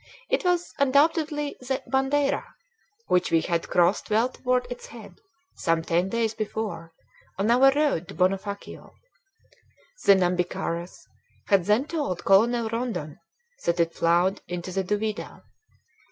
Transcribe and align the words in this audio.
It 0.31 0.43
was 0.43 0.73
undoubtedly 0.79 1.57
the 1.59 1.83
Bandeira, 1.87 2.43
which 3.05 3.29
we 3.29 3.41
had 3.41 3.69
crossed 3.69 4.09
well 4.09 4.29
toward 4.29 4.65
its 4.71 4.87
head, 4.87 5.13
some 5.57 5.83
ten 5.83 6.09
days 6.09 6.33
before, 6.33 6.91
on 7.37 7.51
our 7.51 7.71
road 7.73 8.07
to 8.07 8.15
Bonofacio. 8.15 8.89
The 10.03 10.15
Nhambiquaras 10.15 10.97
had 11.49 11.65
then 11.65 11.85
told 11.85 12.25
Colonel 12.25 12.67
Rondon 12.69 13.19
that 13.63 13.79
it 13.79 13.93
flowed 13.93 14.41
into 14.47 14.71
the 14.71 14.83
Duvida. 14.83 15.43